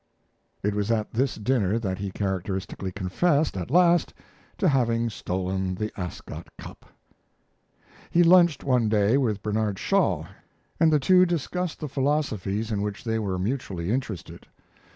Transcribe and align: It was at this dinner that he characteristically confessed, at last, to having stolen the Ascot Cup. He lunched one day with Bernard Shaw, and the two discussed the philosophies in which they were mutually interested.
It 0.63 0.73
was 0.73 0.89
at 0.89 1.11
this 1.11 1.35
dinner 1.35 1.77
that 1.77 1.99
he 1.99 2.09
characteristically 2.09 2.91
confessed, 2.91 3.55
at 3.55 3.69
last, 3.69 4.15
to 4.57 4.67
having 4.67 5.11
stolen 5.11 5.75
the 5.75 5.91
Ascot 5.95 6.47
Cup. 6.57 6.87
He 8.09 8.23
lunched 8.23 8.63
one 8.63 8.89
day 8.89 9.15
with 9.15 9.43
Bernard 9.43 9.77
Shaw, 9.77 10.25
and 10.79 10.91
the 10.91 10.99
two 10.99 11.27
discussed 11.27 11.79
the 11.81 11.87
philosophies 11.87 12.71
in 12.71 12.81
which 12.81 13.03
they 13.03 13.19
were 13.19 13.37
mutually 13.37 13.91
interested. 13.91 14.47